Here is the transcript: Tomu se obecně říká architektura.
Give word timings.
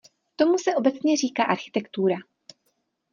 Tomu 0.35 0.57
se 0.57 0.75
obecně 0.75 1.17
říká 1.17 1.43
architektura. 1.43 2.15